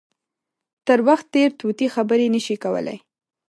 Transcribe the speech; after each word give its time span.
تر 0.87 0.99
وخت 1.07 1.25
تېر 1.33 1.49
طوطي 1.59 1.87
خبرې 1.95 2.27
نه 2.35 2.41
شي 2.45 2.55
کولای. 2.63 2.97